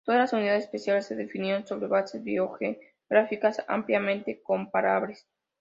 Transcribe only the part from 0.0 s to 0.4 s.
Todas las